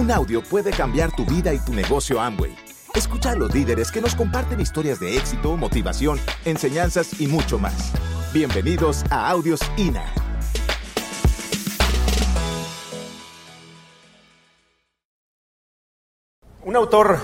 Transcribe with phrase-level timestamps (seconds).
[0.00, 2.56] Un audio puede cambiar tu vida y tu negocio Amway.
[2.94, 7.92] Escucha a los líderes que nos comparten historias de éxito, motivación, enseñanzas y mucho más.
[8.32, 10.06] Bienvenidos a Audios INA.
[16.64, 17.18] Un autor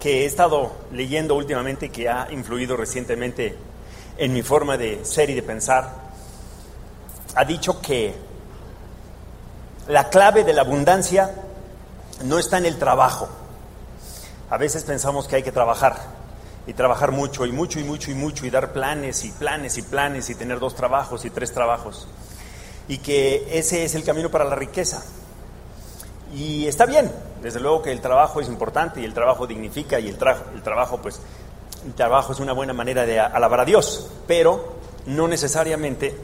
[0.00, 3.58] que he estado leyendo últimamente que ha influido recientemente
[4.16, 5.96] en mi forma de ser y de pensar,
[7.34, 8.14] ha dicho que
[9.86, 11.30] la clave de la abundancia
[12.24, 13.28] no está en el trabajo.
[14.50, 15.96] A veces pensamos que hay que trabajar
[16.66, 19.82] y trabajar mucho y mucho y mucho y mucho y dar planes y planes y
[19.82, 22.06] planes y tener dos trabajos y tres trabajos.
[22.88, 25.02] Y que ese es el camino para la riqueza.
[26.34, 27.10] Y está bien,
[27.42, 30.18] desde luego que el trabajo es importante y el trabajo dignifica y el,
[30.54, 31.20] el trabajo pues
[31.84, 34.74] el trabajo es una buena manera de alabar a Dios, pero
[35.06, 36.16] no necesariamente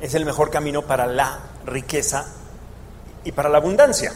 [0.00, 2.26] es el mejor camino para la riqueza
[3.24, 4.12] y para la abundancia.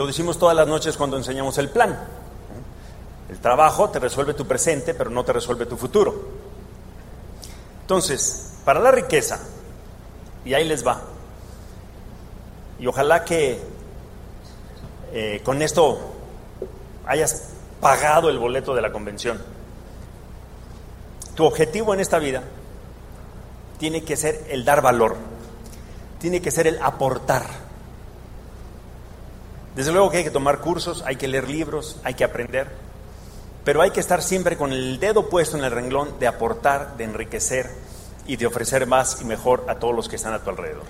[0.00, 1.94] Lo decimos todas las noches cuando enseñamos el plan.
[3.28, 6.14] El trabajo te resuelve tu presente, pero no te resuelve tu futuro.
[7.82, 9.38] Entonces, para la riqueza,
[10.42, 11.02] y ahí les va,
[12.78, 13.60] y ojalá que
[15.12, 16.00] eh, con esto
[17.04, 19.38] hayas pagado el boleto de la convención.
[21.34, 22.42] Tu objetivo en esta vida
[23.76, 25.18] tiene que ser el dar valor,
[26.18, 27.68] tiene que ser el aportar.
[29.74, 32.68] Desde luego que hay que tomar cursos, hay que leer libros, hay que aprender,
[33.64, 37.04] pero hay que estar siempre con el dedo puesto en el renglón de aportar, de
[37.04, 37.70] enriquecer
[38.26, 40.84] y de ofrecer más y mejor a todos los que están a tu alrededor.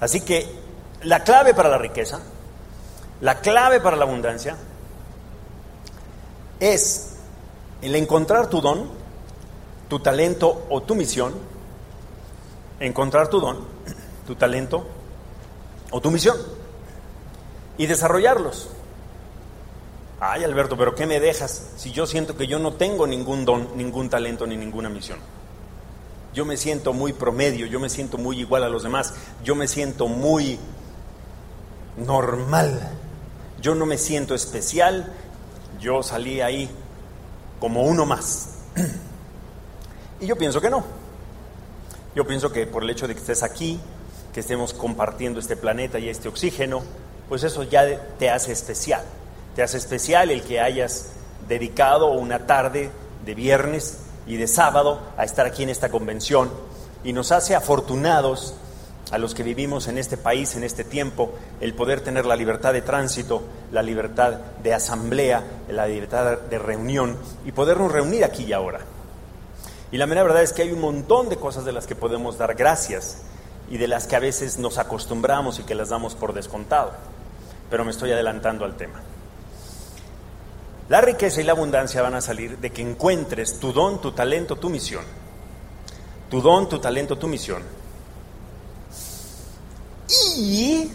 [0.00, 0.46] Así que
[1.02, 2.20] la clave para la riqueza,
[3.22, 4.56] la clave para la abundancia,
[6.58, 7.16] es
[7.80, 8.90] el encontrar tu don,
[9.88, 11.32] tu talento o tu misión,
[12.80, 13.64] encontrar tu don,
[14.26, 14.86] tu talento
[15.90, 16.59] o tu misión
[17.78, 18.70] y desarrollarlos.
[20.20, 23.76] Ay, Alberto, pero ¿qué me dejas si yo siento que yo no tengo ningún don,
[23.76, 25.18] ningún talento ni ninguna misión?
[26.34, 29.66] Yo me siento muy promedio, yo me siento muy igual a los demás, yo me
[29.66, 30.58] siento muy
[31.96, 32.90] normal,
[33.60, 35.12] yo no me siento especial,
[35.80, 36.70] yo salí ahí
[37.58, 38.56] como uno más.
[40.22, 40.84] Y yo pienso que no.
[42.14, 43.80] Yo pienso que por el hecho de que estés aquí,
[44.34, 46.82] que estemos compartiendo este planeta y este oxígeno,
[47.30, 47.86] pues eso ya
[48.18, 49.02] te hace especial.
[49.54, 51.10] Te hace especial el que hayas
[51.46, 52.90] dedicado una tarde
[53.24, 56.50] de viernes y de sábado a estar aquí en esta convención
[57.04, 58.54] y nos hace afortunados
[59.12, 62.72] a los que vivimos en este país, en este tiempo, el poder tener la libertad
[62.72, 68.52] de tránsito, la libertad de asamblea, la libertad de reunión y podernos reunir aquí y
[68.52, 68.80] ahora.
[69.92, 72.38] Y la mera verdad es que hay un montón de cosas de las que podemos
[72.38, 73.18] dar gracias
[73.70, 76.90] y de las que a veces nos acostumbramos y que las damos por descontado.
[77.70, 79.00] Pero me estoy adelantando al tema.
[80.88, 84.56] La riqueza y la abundancia van a salir de que encuentres tu don, tu talento,
[84.56, 85.04] tu misión.
[86.28, 87.62] Tu don, tu talento, tu misión
[90.36, 90.90] y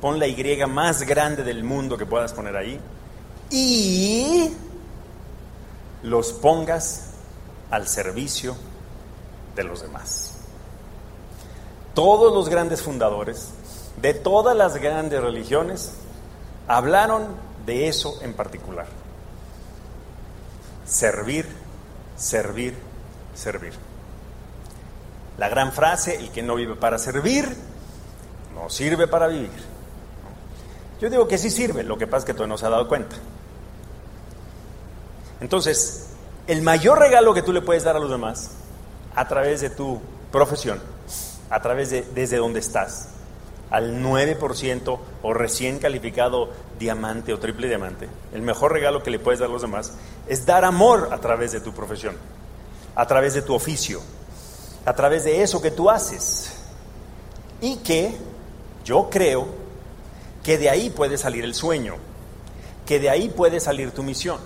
[0.00, 2.80] pon la Y más grande del mundo que puedas poner ahí
[3.50, 4.50] y
[6.02, 7.10] los pongas
[7.70, 8.56] al servicio
[9.54, 10.34] de los demás.
[11.94, 13.50] Todos los grandes fundadores
[14.00, 15.92] de todas las grandes religiones
[16.68, 17.28] hablaron
[17.64, 18.86] de eso en particular.
[20.84, 21.46] Servir,
[22.16, 22.74] servir,
[23.34, 23.72] servir.
[25.38, 27.56] La gran frase, el que no vive para servir,
[28.54, 29.50] no sirve para vivir.
[31.00, 32.88] Yo digo que sí sirve, lo que pasa es que todavía no se ha dado
[32.88, 33.16] cuenta.
[35.40, 36.06] Entonces,
[36.46, 38.52] el mayor regalo que tú le puedes dar a los demás,
[39.14, 40.00] a través de tu
[40.32, 40.80] profesión,
[41.50, 43.08] a través de desde donde estás,
[43.70, 49.40] al 9% o recién calificado diamante o triple diamante, el mejor regalo que le puedes
[49.40, 49.94] dar a los demás
[50.28, 52.16] es dar amor a través de tu profesión,
[52.94, 54.00] a través de tu oficio,
[54.84, 56.52] a través de eso que tú haces.
[57.60, 58.16] Y que
[58.84, 59.46] yo creo
[60.44, 61.94] que de ahí puede salir el sueño,
[62.84, 64.38] que de ahí puede salir tu misión.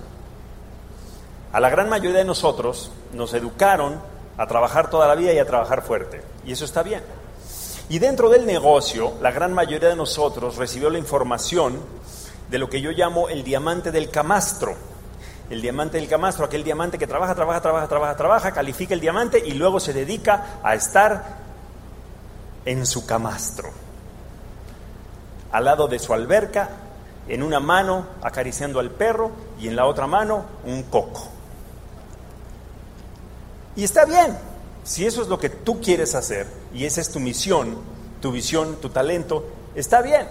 [1.52, 4.00] A la gran mayoría de nosotros nos educaron
[4.38, 7.02] a trabajar toda la vida y a trabajar fuerte, y eso está bien.
[7.90, 11.76] Y dentro del negocio, la gran mayoría de nosotros recibió la información
[12.48, 14.76] de lo que yo llamo el diamante del camastro.
[15.50, 19.42] El diamante del camastro, aquel diamante que trabaja, trabaja, trabaja, trabaja, trabaja, califica el diamante
[19.44, 21.38] y luego se dedica a estar
[22.64, 23.70] en su camastro
[25.50, 26.70] al lado de su alberca,
[27.26, 31.26] en una mano acariciando al perro y en la otra mano un coco.
[33.74, 34.38] Y está bien,
[34.90, 37.76] si eso es lo que tú quieres hacer y esa es tu misión,
[38.20, 39.46] tu visión, tu talento,
[39.76, 40.26] está bien.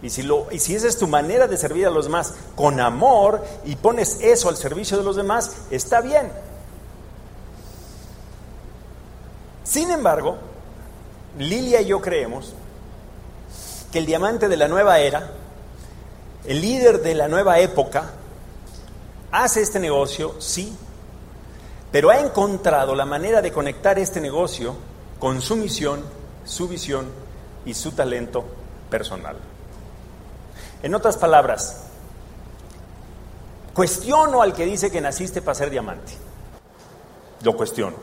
[0.00, 2.78] Y si, lo, y si esa es tu manera de servir a los demás con
[2.78, 6.30] amor y pones eso al servicio de los demás, está bien.
[9.64, 10.36] Sin embargo,
[11.36, 12.54] Lilia y yo creemos
[13.90, 15.32] que el diamante de la nueva era,
[16.44, 18.12] el líder de la nueva época,
[19.32, 20.72] hace este negocio, sí,
[21.96, 24.76] pero ha encontrado la manera de conectar este negocio
[25.18, 26.04] con su misión,
[26.44, 27.10] su visión
[27.64, 28.44] y su talento
[28.90, 29.38] personal.
[30.82, 31.84] En otras palabras,
[33.72, 36.12] cuestiono al que dice que naciste para ser diamante.
[37.42, 37.96] Lo cuestiono.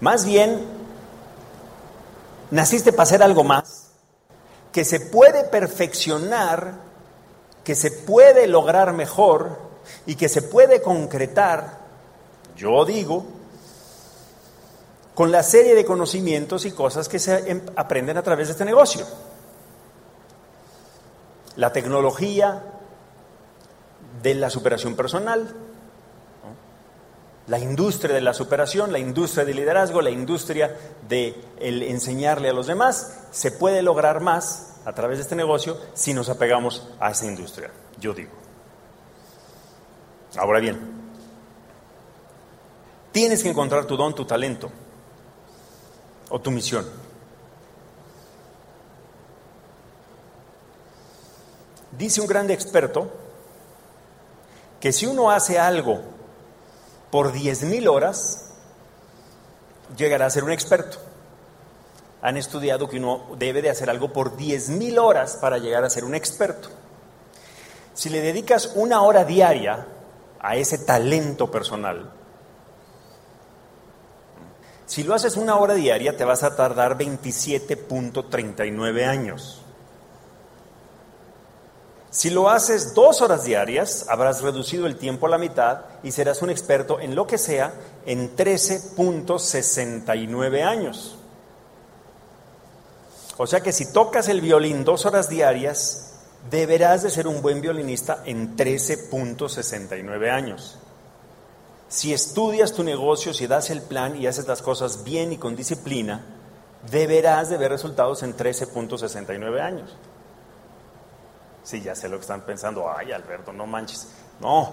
[0.00, 0.66] Más bien,
[2.50, 3.90] naciste para ser algo más,
[4.72, 6.80] que se puede perfeccionar,
[7.62, 9.56] que se puede lograr mejor
[10.04, 11.86] y que se puede concretar,
[12.58, 13.24] yo digo,
[15.14, 18.64] con la serie de conocimientos y cosas que se em, aprenden a través de este
[18.64, 19.06] negocio.
[21.54, 22.64] La tecnología
[24.22, 25.54] de la superación personal,
[27.46, 30.76] la industria de la superación, la industria del liderazgo, la industria
[31.08, 36.12] de enseñarle a los demás, se puede lograr más a través de este negocio si
[36.12, 37.70] nos apegamos a esa industria,
[38.00, 38.32] yo digo.
[40.36, 40.97] Ahora bien,
[43.18, 44.70] tienes que encontrar tu don, tu talento
[46.28, 46.88] o tu misión.
[51.98, 53.10] Dice un grande experto
[54.78, 56.00] que si uno hace algo
[57.10, 58.52] por 10.000 horas,
[59.96, 60.98] llegará a ser un experto.
[62.22, 66.04] Han estudiado que uno debe de hacer algo por 10.000 horas para llegar a ser
[66.04, 66.68] un experto.
[67.94, 69.88] Si le dedicas una hora diaria
[70.38, 72.12] a ese talento personal,
[74.88, 79.60] si lo haces una hora diaria, te vas a tardar 27.39 años.
[82.10, 86.40] Si lo haces dos horas diarias, habrás reducido el tiempo a la mitad y serás
[86.40, 87.74] un experto en lo que sea
[88.06, 91.18] en 13.69 años.
[93.36, 96.14] O sea que si tocas el violín dos horas diarias,
[96.50, 100.78] deberás de ser un buen violinista en 13.69 años.
[101.88, 105.56] Si estudias tu negocio, si das el plan y haces las cosas bien y con
[105.56, 106.24] disciplina,
[106.90, 109.96] deberás de ver resultados en 13.69 años.
[111.62, 114.08] Sí, ya sé lo que están pensando, ay Alberto, no manches.
[114.40, 114.72] No,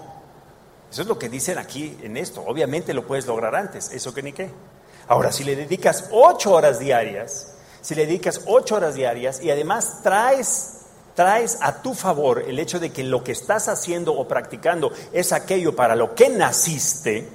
[0.90, 2.42] eso es lo que dicen aquí en esto.
[2.46, 4.50] Obviamente lo puedes lograr antes, eso que ni qué.
[5.08, 10.00] Ahora, si le dedicas ocho horas diarias, si le dedicas ocho horas diarias y además
[10.02, 10.75] traes
[11.16, 15.32] traes a tu favor el hecho de que lo que estás haciendo o practicando es
[15.32, 17.26] aquello para lo que naciste,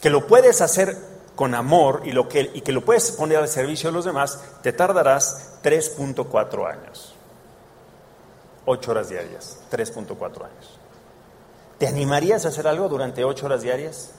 [0.00, 0.96] que lo puedes hacer
[1.36, 4.40] con amor y, lo que, y que lo puedes poner al servicio de los demás,
[4.62, 7.14] te tardarás 3.4 años.
[8.64, 10.78] 8 horas diarias, 3.4 años.
[11.78, 14.12] ¿Te animarías a hacer algo durante 8 horas diarias?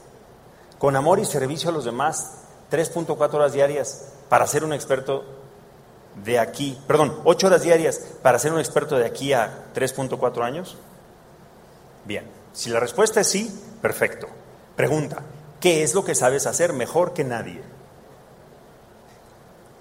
[0.78, 2.36] Con amor y servicio a los demás,
[2.72, 5.26] 3.4 horas diarias para ser un experto
[6.16, 10.78] de aquí, perdón, ocho horas diarias para ser un experto de aquí a 3.4 años?
[12.06, 13.52] Bien, si la respuesta es sí,
[13.82, 14.28] perfecto.
[14.76, 15.24] Pregunta,
[15.60, 17.62] ¿qué es lo que sabes hacer mejor que nadie?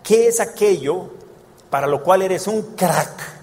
[0.02, 1.10] ¿Qué es aquello
[1.70, 3.38] para lo cual eres un crack?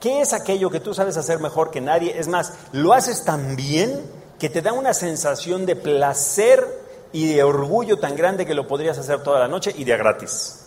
[0.00, 2.18] ¿Qué es aquello que tú sabes hacer mejor que nadie?
[2.18, 4.02] Es más, lo haces tan bien
[4.38, 6.66] que te da una sensación de placer
[7.12, 10.61] y de orgullo tan grande que lo podrías hacer toda la noche y de gratis.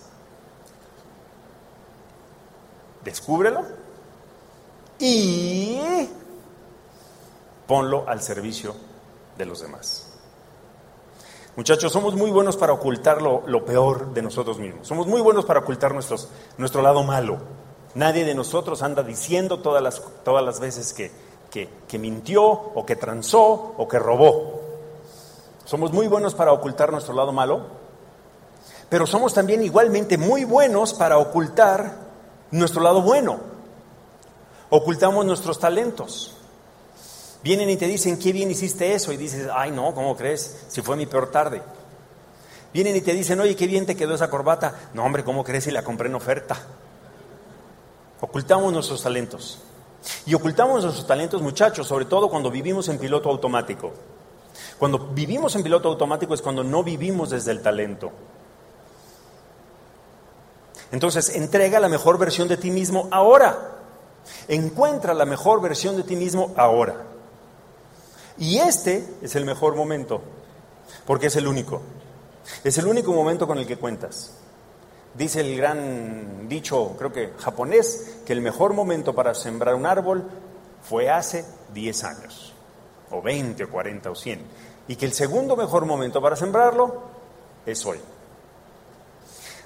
[3.06, 3.62] Descúbrelo
[5.00, 6.10] y
[7.68, 8.76] ponlo al servicio
[9.38, 10.08] de los demás.
[11.56, 14.88] Muchachos, somos muy buenos para ocultar lo, peor de nosotros mismos.
[14.88, 17.38] Somos muy buenos para ocultar nuestro lado malo.
[17.94, 21.12] Nadie de nosotros anda diciendo todas las, todas las veces que,
[21.50, 24.60] que, que mintió o que transó o que robó.
[25.64, 27.62] Somos muy buenos para ocultar nuestro lado malo,
[28.90, 32.05] pero somos también igualmente muy buenos para ocultar
[32.52, 33.40] nuestro lado bueno.
[34.70, 36.36] Ocultamos nuestros talentos.
[37.44, 39.12] Vienen y te dicen, qué bien hiciste eso.
[39.12, 40.66] Y dices, ay no, ¿cómo crees?
[40.68, 41.62] Si fue mi peor tarde.
[42.74, 44.90] Vienen y te dicen, oye, qué bien te quedó esa corbata.
[44.94, 46.58] No, hombre, ¿cómo crees si la compré en oferta?
[48.20, 49.60] Ocultamos nuestros talentos.
[50.26, 53.94] Y ocultamos nuestros talentos, muchachos, sobre todo cuando vivimos en piloto automático.
[54.78, 58.12] Cuando vivimos en piloto automático es cuando no vivimos desde el talento.
[60.92, 63.72] Entonces, entrega la mejor versión de ti mismo ahora.
[64.48, 66.96] Encuentra la mejor versión de ti mismo ahora.
[68.38, 70.22] Y este es el mejor momento,
[71.06, 71.82] porque es el único.
[72.64, 74.32] Es el único momento con el que cuentas.
[75.14, 80.26] Dice el gran dicho, creo que japonés, que el mejor momento para sembrar un árbol
[80.84, 82.54] fue hace 10 años,
[83.12, 84.42] o 20, o 40, o 100.
[84.90, 87.04] Y que el segundo mejor momento para sembrarlo
[87.66, 88.00] es hoy.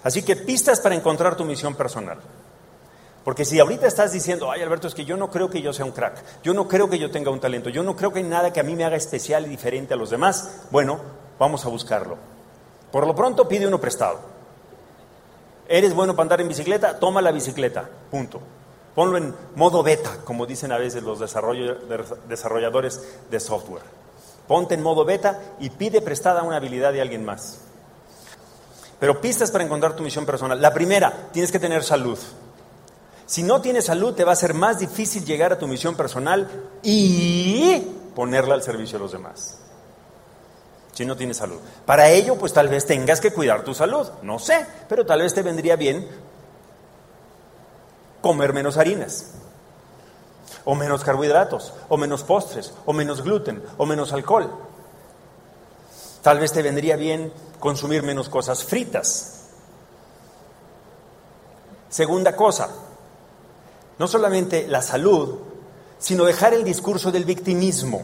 [0.04, 2.20] Así que pistas para encontrar tu misión personal.
[3.24, 5.86] Porque si ahorita estás diciendo, ay Alberto, es que yo no creo que yo sea
[5.86, 8.26] un crack, yo no creo que yo tenga un talento, yo no creo que hay
[8.26, 11.00] nada que a mí me haga especial y diferente a los demás, bueno,
[11.38, 12.18] vamos a buscarlo.
[12.92, 14.20] Por lo pronto pide uno prestado.
[15.68, 16.98] ¿Eres bueno para andar en bicicleta?
[16.98, 18.42] Toma la bicicleta, punto.
[18.96, 23.84] Ponlo en modo beta, como dicen a veces los desarrolladores de software.
[24.48, 27.60] Ponte en modo beta y pide prestada una habilidad de alguien más.
[29.00, 30.62] Pero pistas para encontrar tu misión personal.
[30.62, 32.18] La primera, tienes que tener salud.
[33.26, 36.48] Si no tienes salud, te va a ser más difícil llegar a tu misión personal
[36.84, 37.80] y
[38.16, 39.60] ponerla al servicio de los demás
[41.00, 41.60] si no tienes salud.
[41.86, 45.34] Para ello, pues tal vez tengas que cuidar tu salud, no sé, pero tal vez
[45.34, 46.06] te vendría bien
[48.20, 49.32] comer menos harinas,
[50.66, 54.52] o menos carbohidratos, o menos postres, o menos gluten, o menos alcohol.
[56.22, 59.36] Tal vez te vendría bien consumir menos cosas fritas.
[61.90, 62.70] Segunda cosa,
[63.98, 65.40] no solamente la salud,
[65.98, 68.04] sino dejar el discurso del victimismo.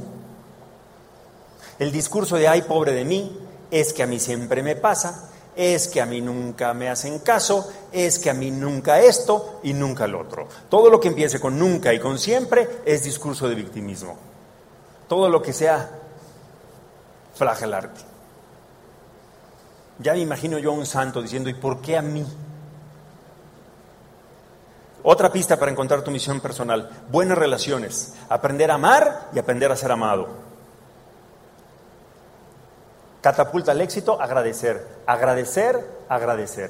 [1.77, 3.37] El discurso de, ay, pobre de mí,
[3.69, 7.69] es que a mí siempre me pasa, es que a mí nunca me hacen caso,
[7.91, 10.47] es que a mí nunca esto y nunca lo otro.
[10.69, 14.17] Todo lo que empiece con nunca y con siempre es discurso de victimismo.
[15.07, 16.04] Todo lo que sea
[17.35, 18.01] flagelarte.
[19.99, 22.25] Ya me imagino yo a un santo diciendo, ¿y por qué a mí?
[25.03, 29.75] Otra pista para encontrar tu misión personal, buenas relaciones, aprender a amar y aprender a
[29.75, 30.27] ser amado.
[33.21, 34.85] Catapulta al éxito, agradecer.
[35.05, 36.69] Agradecer, agradecer.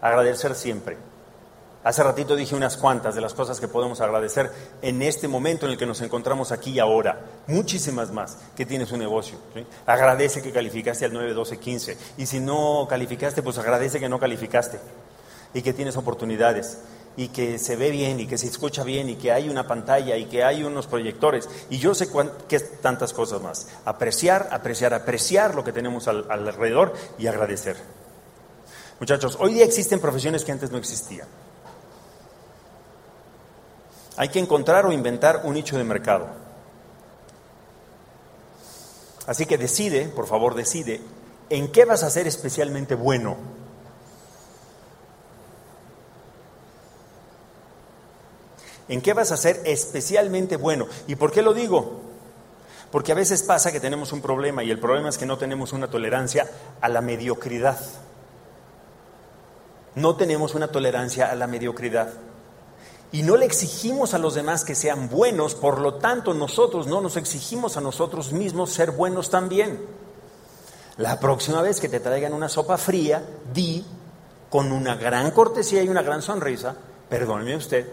[0.00, 0.98] Agradecer siempre.
[1.84, 4.50] Hace ratito dije unas cuantas de las cosas que podemos agradecer
[4.82, 7.20] en este momento en el que nos encontramos aquí y ahora.
[7.46, 9.38] Muchísimas más que tienes un negocio.
[9.86, 11.98] Agradece que calificaste al 9, 12, 15.
[12.18, 14.80] Y si no calificaste, pues agradece que no calificaste
[15.54, 16.78] y que tienes oportunidades
[17.16, 20.16] y que se ve bien y que se escucha bien y que hay una pantalla
[20.16, 22.08] y que hay unos proyectores y yo sé
[22.48, 23.68] que tantas cosas más.
[23.84, 27.76] Apreciar, apreciar, apreciar lo que tenemos alrededor y agradecer.
[29.00, 31.28] Muchachos, hoy día existen profesiones que antes no existían.
[34.18, 36.26] Hay que encontrar o inventar un nicho de mercado.
[39.28, 41.00] Así que decide, por favor, decide
[41.50, 43.36] en qué vas a ser especialmente bueno.
[48.88, 50.88] ¿En qué vas a ser especialmente bueno?
[51.06, 52.00] ¿Y por qué lo digo?
[52.90, 55.72] Porque a veces pasa que tenemos un problema y el problema es que no tenemos
[55.72, 57.78] una tolerancia a la mediocridad.
[59.94, 62.14] No tenemos una tolerancia a la mediocridad.
[63.10, 67.00] Y no le exigimos a los demás que sean buenos, por lo tanto nosotros no
[67.00, 69.80] nos exigimos a nosotros mismos ser buenos también.
[70.98, 73.24] La próxima vez que te traigan una sopa fría,
[73.54, 73.84] di
[74.50, 76.74] con una gran cortesía y una gran sonrisa,
[77.08, 77.88] perdóneme usted,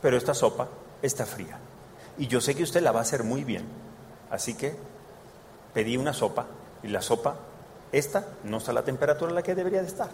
[0.00, 0.68] pero esta sopa
[1.02, 1.58] está fría.
[2.16, 3.64] Y yo sé que usted la va a hacer muy bien.
[4.30, 4.76] Así que
[5.74, 6.46] pedí una sopa
[6.82, 7.36] y la sopa,
[7.92, 10.10] esta, no está a la temperatura en la que debería de estar.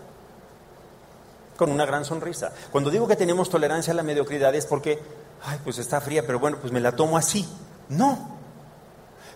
[1.61, 2.53] Con una gran sonrisa.
[2.73, 4.99] Cuando digo que tenemos tolerancia a la mediocridad es porque,
[5.45, 7.47] ay, pues está fría, pero bueno, pues me la tomo así.
[7.91, 8.39] No.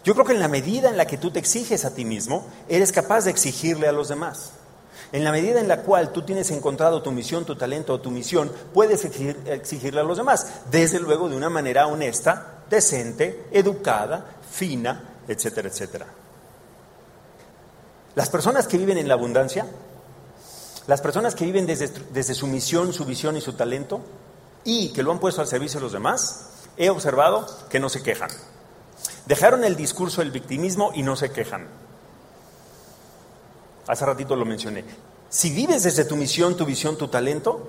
[0.04, 2.46] Yo creo que en la medida en la que tú te exiges a ti mismo,
[2.66, 4.52] eres capaz de exigirle a los demás.
[5.12, 8.10] En la medida en la cual tú tienes encontrado tu misión, tu talento o tu
[8.10, 15.18] misión, puedes exigirle a los demás, desde luego de una manera honesta, decente, educada, fina,
[15.28, 16.06] etcétera, etcétera.
[18.14, 19.66] Las personas que viven en la abundancia,
[20.86, 24.02] las personas que viven desde, su misión, su visión y su talento,
[24.64, 28.02] y que lo han puesto al servicio de los demás, he observado que no se
[28.02, 28.30] quejan.
[29.26, 31.68] Dejaron el discurso del victimismo y no se quejan.
[33.86, 34.84] Hace ratito lo mencioné.
[35.28, 37.68] Si vives desde tu misión, tu visión, tu talento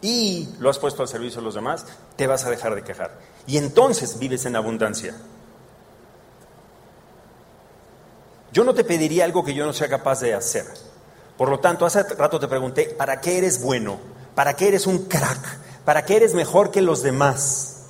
[0.00, 1.86] y lo has puesto al servicio de los demás,
[2.16, 3.18] te vas a dejar de quejar.
[3.46, 5.14] Y entonces vives en abundancia.
[8.52, 10.66] Yo no te pediría algo que yo no sea capaz de hacer.
[11.42, 13.98] Por lo tanto, hace rato te pregunté, ¿para qué eres bueno?
[14.32, 15.58] ¿Para qué eres un crack?
[15.84, 17.88] ¿Para qué eres mejor que los demás?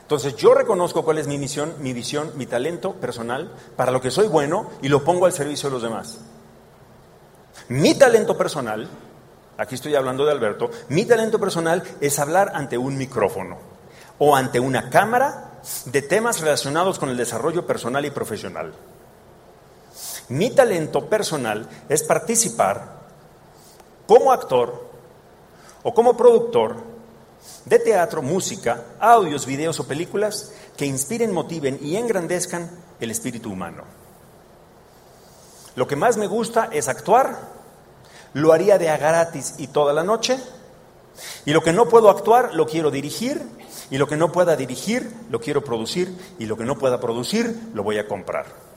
[0.00, 4.10] Entonces yo reconozco cuál es mi misión, mi visión, mi talento personal, para lo que
[4.10, 6.16] soy bueno y lo pongo al servicio de los demás.
[7.68, 8.88] Mi talento personal,
[9.58, 13.58] aquí estoy hablando de Alberto, mi talento personal es hablar ante un micrófono
[14.16, 18.72] o ante una cámara de temas relacionados con el desarrollo personal y profesional.
[20.28, 23.00] Mi talento personal es participar
[24.06, 24.90] como actor
[25.82, 26.76] o como productor
[27.64, 33.84] de teatro, música, audios, videos o películas que inspiren, motiven y engrandezcan el espíritu humano.
[35.74, 37.38] Lo que más me gusta es actuar,
[38.34, 40.38] lo haría de a y toda la noche,
[41.44, 43.42] y lo que no puedo actuar lo quiero dirigir,
[43.90, 47.70] y lo que no pueda dirigir lo quiero producir, y lo que no pueda producir
[47.74, 48.71] lo voy a comprar.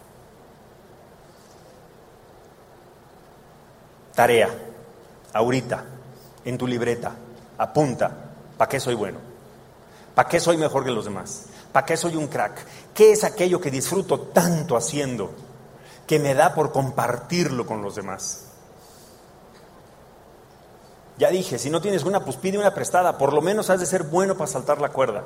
[4.16, 4.50] Tarea,
[5.34, 5.84] ahorita,
[6.46, 7.14] en tu libreta,
[7.58, 8.12] apunta,
[8.58, 9.20] ¿para qué soy bueno?
[10.16, 11.48] ¿Para qué soy mejor que los demás?
[11.74, 12.66] ¿Para qué soy un crack?
[12.94, 15.32] ¿Qué es aquello que disfruto tanto haciendo
[16.08, 18.46] que me da por compartirlo con los demás?
[21.18, 23.86] Ya dije, si no tienes una, pues pide una prestada, por lo menos has de
[23.86, 25.24] ser bueno para saltar la cuerda.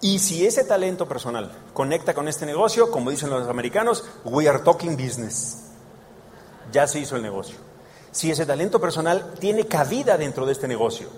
[0.00, 4.58] Y si ese talento personal conecta con este negocio, como dicen los americanos, we are
[4.58, 5.73] talking business.
[6.74, 7.56] Ya se hizo el negocio.
[8.10, 11.08] Si ese talento personal tiene cabida dentro de este negocio,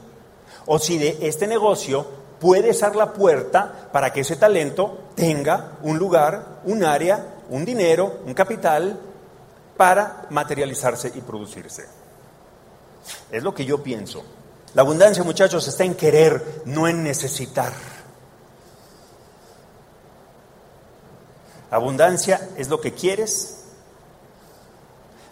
[0.66, 2.06] o si de este negocio
[2.38, 8.20] puede ser la puerta para que ese talento tenga un lugar, un área, un dinero,
[8.26, 9.00] un capital
[9.78, 11.86] para materializarse y producirse.
[13.30, 14.24] Es lo que yo pienso.
[14.74, 17.72] La abundancia, muchachos, está en querer, no en necesitar.
[21.70, 23.65] Abundancia es lo que quieres.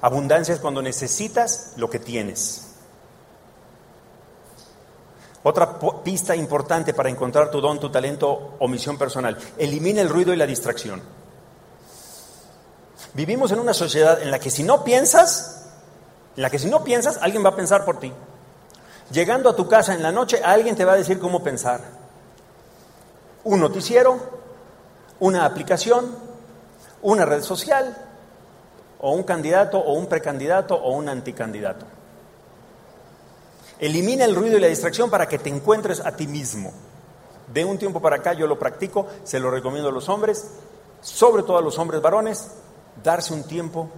[0.05, 2.67] Abundancia es cuando necesitas lo que tienes.
[5.43, 9.39] Otra pista importante para encontrar tu don, tu talento o misión personal.
[9.57, 11.01] Elimina el ruido y la distracción.
[13.15, 15.71] Vivimos en una sociedad en la que si no piensas,
[16.37, 18.13] en la que si no piensas, alguien va a pensar por ti.
[19.11, 21.81] Llegando a tu casa en la noche, alguien te va a decir cómo pensar.
[23.45, 24.19] Un noticiero,
[25.21, 26.15] una aplicación,
[27.01, 27.97] una red social,
[29.07, 31.85] o un candidato, o un precandidato, o un anticandidato.
[33.79, 36.73] Elimina el ruido y la distracción para que te encuentres a ti mismo.
[37.53, 40.53] De un tiempo para acá yo lo practico, se lo recomiendo a los hombres,
[41.03, 42.51] sobre todo a los hombres varones,
[43.03, 43.91] darse un tiempo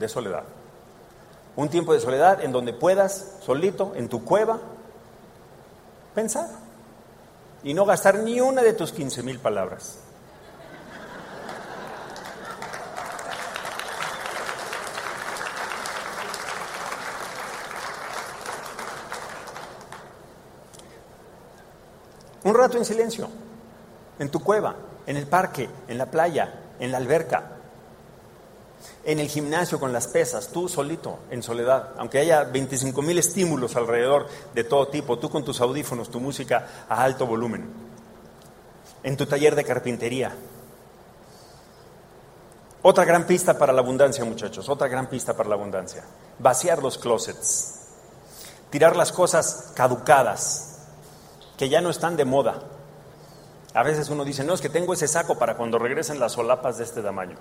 [0.00, 0.42] de soledad.
[1.54, 4.58] Un tiempo de soledad en donde puedas, solito, en tu cueva,
[6.12, 6.48] pensar
[7.62, 9.98] y no gastar ni una de tus 15 mil palabras.
[22.60, 23.28] Rato en silencio,
[24.18, 27.56] en tu cueva, en el parque, en la playa, en la alberca,
[29.04, 33.76] en el gimnasio con las pesas, tú solito, en soledad, aunque haya 25 mil estímulos
[33.76, 37.66] alrededor de todo tipo, tú con tus audífonos, tu música a alto volumen,
[39.02, 40.34] en tu taller de carpintería.
[42.82, 46.02] Otra gran pista para la abundancia, muchachos, otra gran pista para la abundancia.
[46.38, 47.80] Vaciar los closets,
[48.70, 50.69] tirar las cosas caducadas,
[51.60, 52.58] que ya no están de moda.
[53.74, 56.78] A veces uno dice, no, es que tengo ese saco para cuando regresen las solapas
[56.78, 57.36] de este tamaño.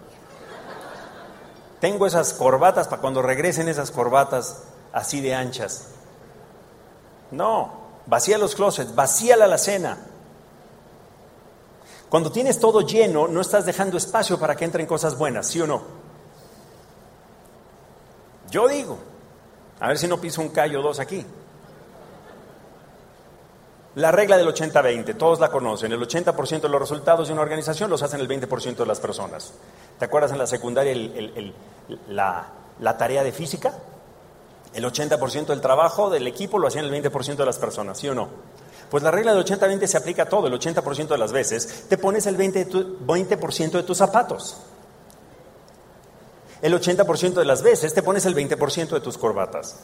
[1.79, 5.91] Tengo esas corbatas para cuando regresen esas corbatas así de anchas.
[7.31, 7.71] No,
[8.07, 9.97] vacía los closets, vacía la alacena.
[12.09, 15.65] Cuando tienes todo lleno, no estás dejando espacio para que entren cosas buenas, ¿sí o
[15.65, 15.81] no?
[18.51, 18.99] Yo digo,
[19.79, 21.25] a ver si no piso un callo o dos aquí.
[23.95, 25.91] La regla del 80-20, todos la conocen.
[25.91, 29.53] El 80% de los resultados de una organización los hacen el 20% de las personas.
[29.97, 30.95] ¿Te acuerdas en la secundaria
[32.07, 33.73] la, tarea de física?
[34.73, 38.13] El 80% del trabajo del equipo lo hacían el 20% de las personas, ¿sí o
[38.13, 38.29] no?
[38.91, 40.45] Pues la regla del 80-20 se aplica a todo.
[40.45, 43.37] El 80% de las veces te pones el 20%, 20
[43.77, 44.57] de tus zapatos.
[46.61, 49.77] El 80% de las veces te pones el 20% de tus corbatas.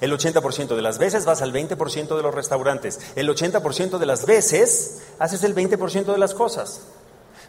[0.00, 3.00] El 80% de las veces vas al 20% de los restaurantes.
[3.16, 6.82] El 80% de las veces haces el 20% de las cosas.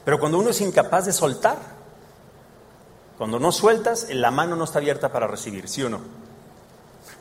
[0.05, 1.57] Pero cuando uno es incapaz de soltar,
[3.17, 5.99] cuando no sueltas, la mano no está abierta para recibir, ¿sí o no?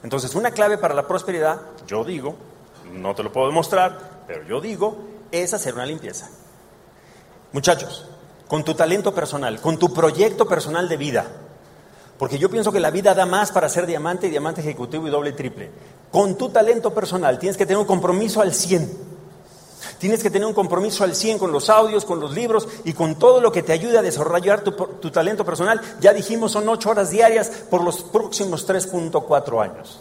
[0.05, 2.37] Entonces, una clave para la prosperidad, yo digo,
[2.93, 4.97] no te lo puedo demostrar, pero yo digo,
[5.33, 6.31] es hacer una limpieza.
[7.53, 8.09] Muchachos,
[8.47, 11.27] con tu talento personal, con tu proyecto personal de vida,
[12.19, 15.11] porque yo pienso que la vida da más para ser diamante y diamante ejecutivo y
[15.11, 15.71] doble triple.
[16.11, 19.09] Con tu talento personal tienes que tener un compromiso al 100.
[19.99, 23.17] Tienes que tener un compromiso al 100 con los audios, con los libros y con
[23.17, 25.81] todo lo que te ayude a desarrollar tu, tu talento personal.
[26.01, 30.01] Ya dijimos, son 8 horas diarias por los próximos 3.4 años.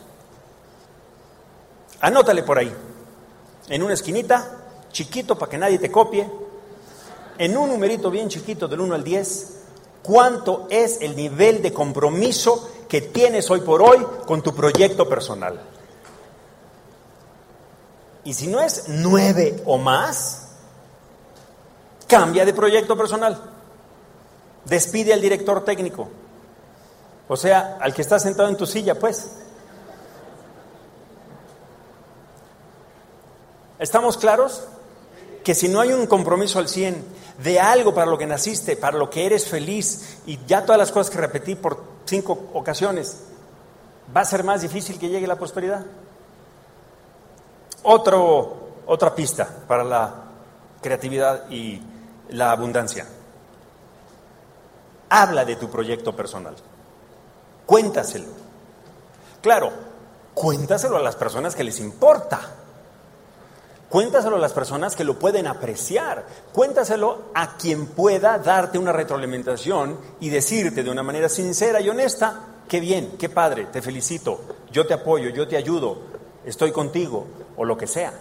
[2.00, 2.72] Anótale por ahí,
[3.70, 4.58] en una esquinita,
[4.92, 6.30] chiquito para que nadie te copie,
[7.40, 9.57] en un numerito bien chiquito del 1 al 10,
[10.08, 15.60] cuánto es el nivel de compromiso que tienes hoy por hoy con tu proyecto personal.
[18.24, 20.48] Y si no es nueve o más,
[22.08, 23.42] cambia de proyecto personal.
[24.64, 26.08] Despide al director técnico.
[27.28, 29.32] O sea, al que está sentado en tu silla, pues.
[33.78, 34.64] ¿Estamos claros?
[35.44, 38.98] Que si no hay un compromiso al 100 de algo para lo que naciste, para
[38.98, 43.18] lo que eres feliz, y ya todas las cosas que repetí por cinco ocasiones,
[44.16, 45.86] va a ser más difícil que llegue la prosperidad.
[47.84, 50.14] Otra pista para la
[50.82, 51.82] creatividad y
[52.30, 53.06] la abundancia.
[55.10, 56.56] Habla de tu proyecto personal.
[57.66, 58.28] Cuéntaselo.
[59.42, 59.72] Claro,
[60.34, 62.40] cuéntaselo a las personas que les importa.
[63.90, 66.26] Cuéntaselo a las personas que lo pueden apreciar.
[66.52, 72.42] Cuéntaselo a quien pueda darte una retroalimentación y decirte de una manera sincera y honesta,
[72.68, 76.00] qué bien, qué padre, te felicito, yo te apoyo, yo te ayudo,
[76.46, 78.14] estoy contigo o lo que sea.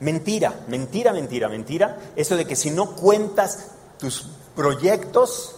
[0.00, 1.98] Mentira, mentira, mentira, mentira.
[2.16, 5.56] Eso de que si no cuentas tus proyectos,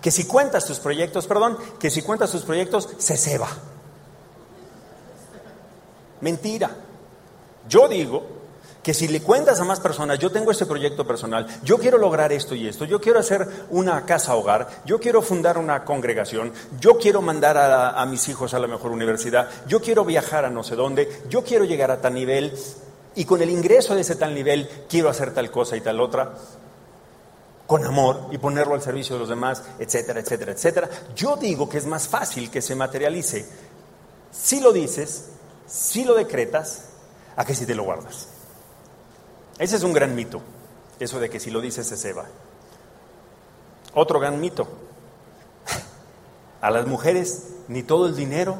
[0.00, 3.48] que si cuentas tus proyectos, perdón, que si cuentas tus proyectos, se ceba.
[6.20, 6.85] Mentira.
[7.68, 8.36] Yo digo
[8.82, 12.32] que si le cuentas a más personas, yo tengo este proyecto personal, yo quiero lograr
[12.32, 16.96] esto y esto, yo quiero hacer una casa hogar, yo quiero fundar una congregación, yo
[16.96, 20.76] quiero mandar a, mis hijos a la mejor universidad, yo quiero viajar a no sé
[20.76, 22.52] dónde, yo quiero llegar a tal nivel
[23.16, 26.34] y con el ingreso de ese tal nivel quiero hacer tal cosa y tal otra,
[27.66, 30.88] con amor y ponerlo al servicio de los demás, etcétera, etcétera, etcétera.
[31.16, 33.44] Yo digo que es más fácil que se materialice
[34.30, 35.30] si lo dices,
[35.66, 36.90] si lo decretas,
[37.36, 38.28] a que si te lo guardas.
[39.58, 40.40] Ese es un gran mito,
[40.98, 42.24] eso de que si lo dices se ceba.
[43.94, 44.68] Otro gran mito.
[46.60, 48.56] A las mujeres ni todo el dinero,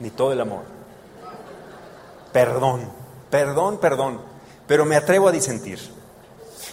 [0.00, 0.62] ni todo el amor.
[2.32, 2.90] Perdón,
[3.30, 4.20] perdón, perdón,
[4.66, 5.78] pero me atrevo a disentir.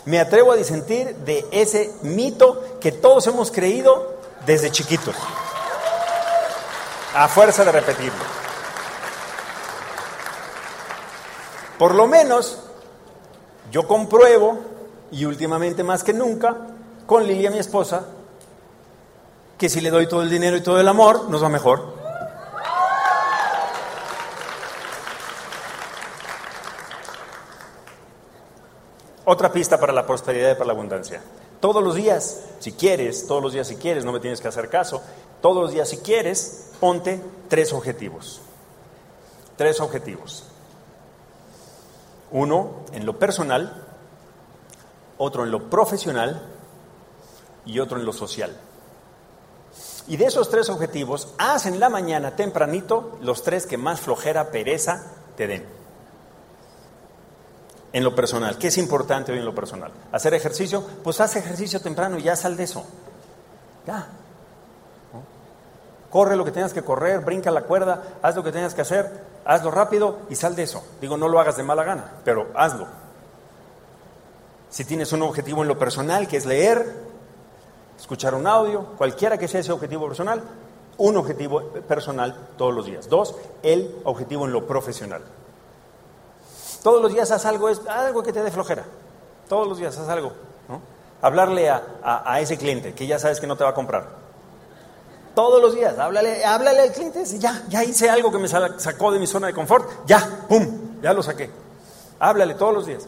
[0.06, 5.16] Me atrevo a disentir de ese mito que todos hemos creído desde chiquitos,
[7.14, 8.24] a fuerza de repetirlo.
[11.80, 12.60] Por lo menos
[13.72, 14.60] yo compruebo,
[15.12, 16.58] y últimamente más que nunca,
[17.08, 18.06] con Lilia, mi esposa,
[19.58, 21.98] que si le doy todo el dinero y todo el amor, nos va mejor.
[29.24, 31.22] Otra pista para la prosperidad y para la abundancia.
[31.62, 34.70] Todos los días, si quieres, todos los días si quieres, no me tienes que hacer
[34.70, 35.02] caso,
[35.42, 38.42] todos los días si quieres, ponte tres objetivos.
[39.56, 40.49] Tres objetivos.
[42.32, 43.86] Uno en lo personal,
[45.18, 46.42] otro en lo profesional
[47.66, 48.56] y otro en lo social.
[50.08, 54.50] Y de esos tres objetivos, haz en la mañana tempranito los tres que más flojera,
[54.52, 55.06] pereza
[55.38, 55.66] te den.
[57.92, 59.92] En lo personal, ¿qué es importante hoy en lo personal?
[60.12, 60.84] ¿Hacer ejercicio?
[61.04, 62.86] Pues haz ejercicio temprano y ya sal de eso.
[63.86, 64.08] Ya.
[66.10, 69.12] Corre lo que tengas que correr, brinca la cuerda, haz lo que tengas que hacer,
[69.46, 70.84] hazlo rápido y sal de eso.
[71.00, 72.88] Digo, no lo hagas de mala gana, pero hazlo.
[74.72, 76.96] Si tienes un objetivo en lo personal, que es leer,
[78.00, 80.42] escuchar un audio, cualquiera que sea ese objetivo personal,
[80.98, 83.08] un objetivo personal todos los días.
[83.08, 85.22] Dos, el objetivo en lo profesional.
[86.82, 88.84] Todos los días haz algo, algo que te dé flojera.
[89.48, 90.32] Todos los días haz algo.
[91.22, 94.19] Hablarle a ese cliente que ya sabes que no te va a comprar
[95.40, 99.20] todos los días, háblale, háblale al cliente, ya, ya hice algo que me sacó de
[99.20, 101.50] mi zona de confort, ya, pum, ya lo saqué.
[102.20, 103.08] Háblale todos los días.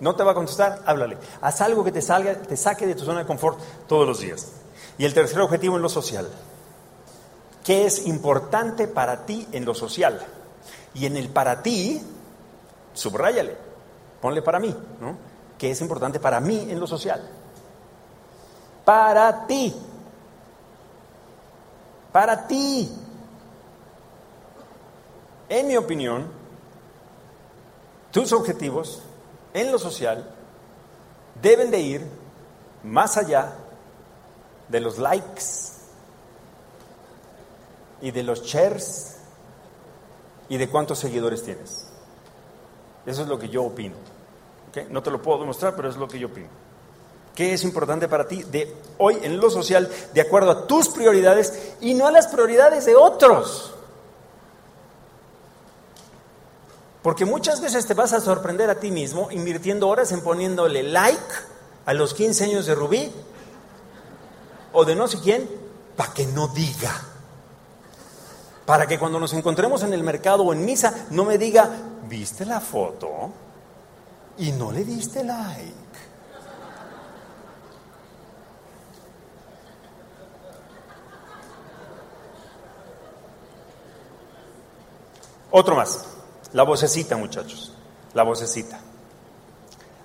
[0.00, 1.18] No te va a contestar, háblale.
[1.40, 4.48] Haz algo que te salga, te saque de tu zona de confort todos los días.
[4.98, 6.28] Y el tercer objetivo en lo social.
[7.62, 10.20] ¿Qué es importante para ti en lo social?
[10.94, 12.02] Y en el para ti,
[12.92, 13.56] subráyale,
[14.20, 15.16] ponle para mí, ¿no?
[15.56, 17.22] ¿Qué es importante para mí en lo social?
[18.84, 19.72] Para ti
[22.18, 22.90] para ti.
[25.48, 26.26] En mi opinión,
[28.10, 29.04] tus objetivos
[29.54, 30.28] en lo social
[31.40, 32.04] deben de ir
[32.82, 33.52] más allá
[34.68, 35.44] de los likes
[38.00, 39.18] y de los shares
[40.48, 41.86] y de cuántos seguidores tienes.
[43.06, 43.94] Eso es lo que yo opino.
[44.90, 46.48] No te lo puedo demostrar, pero es lo que yo opino.
[47.38, 51.52] ¿Qué es importante para ti de hoy en lo social de acuerdo a tus prioridades
[51.80, 53.74] y no a las prioridades de otros?
[57.00, 61.22] Porque muchas veces te vas a sorprender a ti mismo invirtiendo horas en poniéndole like
[61.86, 63.08] a los 15 años de Rubí
[64.72, 65.48] o de no sé quién
[65.96, 66.92] para que no diga.
[68.66, 71.70] Para que cuando nos encontremos en el mercado o en misa no me diga,
[72.08, 73.30] ¿viste la foto?
[74.38, 75.87] Y no le diste like.
[85.58, 86.04] Otro más,
[86.52, 87.72] la vocecita, muchachos,
[88.14, 88.78] la vocecita.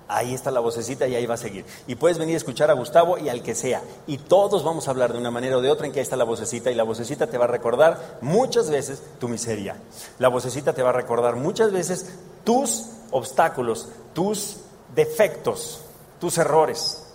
[0.08, 1.64] Ahí está la vocecita y ahí va a seguir.
[1.86, 3.80] Y puedes venir a escuchar a Gustavo y al que sea.
[4.08, 6.16] Y todos vamos a hablar de una manera o de otra en que ahí está
[6.16, 9.76] la vocecita y la vocecita te va a recordar muchas veces tu miseria.
[10.18, 14.56] La vocecita te va a recordar muchas veces tus obstáculos, tus
[14.92, 15.82] defectos,
[16.18, 17.06] tus errores.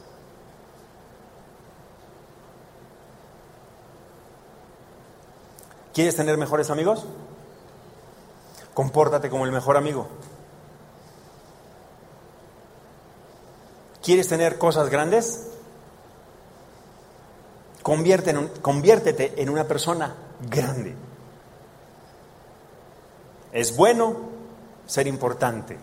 [5.94, 7.04] ¿Quieres tener mejores amigos?
[8.74, 10.08] Compórtate como el mejor amigo.
[14.02, 15.50] ¿Quieres tener cosas grandes?
[17.82, 20.96] conviértete en una persona grande.
[23.52, 24.16] Es bueno
[24.86, 25.78] ser importante,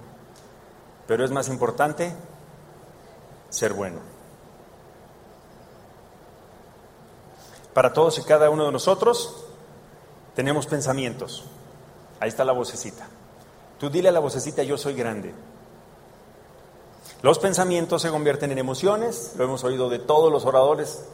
[1.06, 2.14] pero es más importante
[3.48, 3.98] ser bueno.
[7.74, 9.44] Para todos y cada uno de nosotros
[10.34, 11.44] tenemos pensamientos.
[12.20, 13.06] Ahí está la vocecita.
[13.78, 15.34] Tú dile a la vocecita, yo soy grande.
[17.22, 21.04] Los pensamientos se convierten en emociones, lo hemos oído de todos los oradores,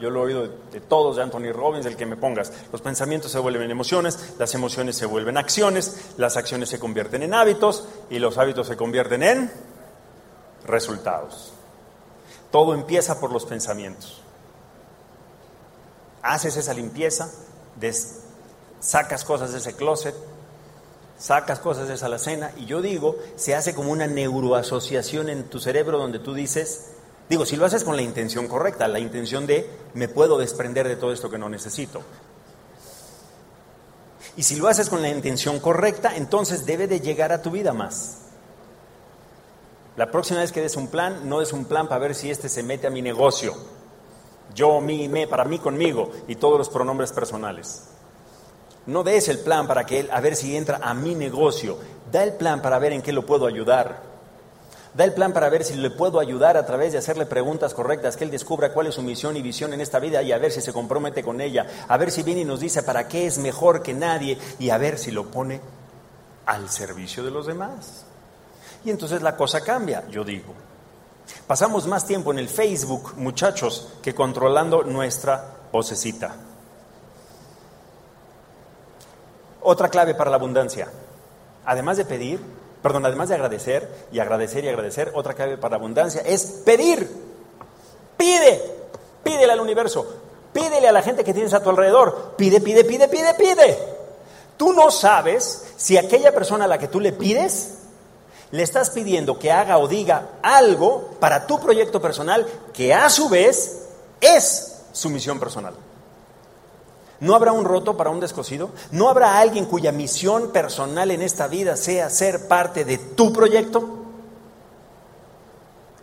[0.00, 2.52] yo lo he oído de, todos, de Anthony Robbins, el que me pongas.
[2.72, 7.34] Los pensamientos se vuelven emociones, las emociones se vuelven acciones, las acciones se convierten en
[7.34, 9.50] hábitos y los hábitos se convierten en
[10.66, 11.52] resultados.
[12.50, 14.20] Todo empieza por los pensamientos.
[16.22, 17.30] Haces esa limpieza,
[18.80, 20.14] sacas cosas de ese closet,
[21.20, 25.60] sacas cosas de esa alacena y yo digo, se hace como una neuroasociación en tu
[25.60, 26.92] cerebro donde tú dices,
[27.28, 30.96] digo, si lo haces con la intención correcta, la intención de me puedo desprender de
[30.96, 32.02] todo esto que no necesito.
[34.36, 37.74] Y si lo haces con la intención correcta, entonces debe de llegar a tu vida
[37.74, 38.20] más.
[39.96, 42.48] La próxima vez que des un plan, no des un plan para ver si este
[42.48, 43.54] se mete a mi negocio.
[44.54, 47.82] Yo, mi, me, para mí, conmigo y todos los pronombres personales.
[48.86, 51.78] No des el plan para que él, a ver si entra a mi negocio.
[52.10, 54.10] Da el plan para ver en qué lo puedo ayudar.
[54.94, 58.16] Da el plan para ver si le puedo ayudar a través de hacerle preguntas correctas,
[58.16, 60.50] que él descubra cuál es su misión y visión en esta vida y a ver
[60.50, 61.66] si se compromete con ella.
[61.86, 64.78] A ver si viene y nos dice para qué es mejor que nadie y a
[64.78, 65.60] ver si lo pone
[66.46, 68.04] al servicio de los demás.
[68.84, 70.54] Y entonces la cosa cambia, yo digo.
[71.46, 76.34] Pasamos más tiempo en el Facebook, muchachos, que controlando nuestra vocecita.
[79.62, 80.88] Otra clave para la abundancia.
[81.64, 82.40] Además de pedir,
[82.82, 87.08] perdón, además de agradecer y agradecer y agradecer, otra clave para la abundancia es pedir.
[88.16, 88.62] Pide,
[89.22, 90.06] pídele al universo,
[90.52, 93.78] pídele a la gente que tienes a tu alrededor, pide, pide, pide, pide, pide.
[94.56, 97.78] Tú no sabes si aquella persona a la que tú le pides,
[98.50, 103.28] le estás pidiendo que haga o diga algo para tu proyecto personal que a su
[103.28, 103.86] vez
[104.20, 105.74] es su misión personal.
[107.20, 108.70] ¿No habrá un roto para un descosido?
[108.92, 113.98] ¿No habrá alguien cuya misión personal en esta vida sea ser parte de tu proyecto?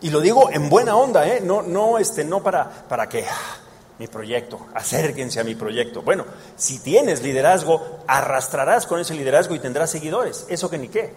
[0.02, 1.42] Y lo digo en buena onda, ¿eh?
[1.42, 3.58] no, no, este, no para, para que ah,
[3.98, 6.04] mi proyecto, acérquense a mi proyecto.
[6.04, 6.26] Bueno,
[6.56, 11.14] si tienes liderazgo, arrastrarás con ese liderazgo y tendrás seguidores, eso que ni qué.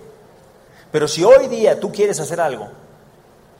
[0.91, 2.69] Pero si hoy día tú quieres hacer algo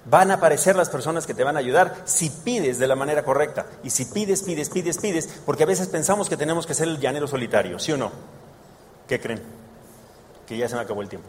[0.07, 3.23] Van a aparecer las personas que te van a ayudar si pides de la manera
[3.23, 3.67] correcta.
[3.83, 6.99] Y si pides, pides, pides, pides, porque a veces pensamos que tenemos que ser el
[6.99, 8.11] llanero solitario, ¿sí o no?
[9.07, 9.43] ¿Qué creen?
[10.47, 11.29] Que ya se me acabó el tiempo.